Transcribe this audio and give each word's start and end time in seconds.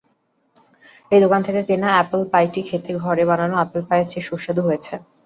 এই 1.11 1.19
দোকান 1.23 1.41
থেকে 1.47 1.61
কেনা 1.69 1.89
অ্যাপল 1.93 2.21
পাইটা 2.31 2.61
খেতে 2.69 2.91
ঘরে 3.03 3.23
বানানো 3.29 3.55
অ্যাপল 3.57 3.81
পাইয়ের 3.87 4.07
চেয়ে 4.11 4.27
সুস্বাদু 4.29 4.61
হয়েছে! 4.67 4.93